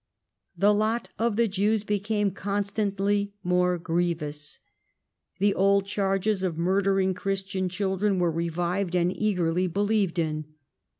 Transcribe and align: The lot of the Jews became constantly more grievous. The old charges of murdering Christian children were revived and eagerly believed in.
The 0.57 0.73
lot 0.73 1.09
of 1.19 1.35
the 1.35 1.47
Jews 1.47 1.83
became 1.83 2.31
constantly 2.31 3.35
more 3.43 3.77
grievous. 3.77 4.57
The 5.37 5.53
old 5.53 5.85
charges 5.85 6.41
of 6.41 6.57
murdering 6.57 7.13
Christian 7.13 7.69
children 7.69 8.17
were 8.17 8.31
revived 8.31 8.95
and 8.95 9.15
eagerly 9.15 9.67
believed 9.67 10.17
in. 10.17 10.55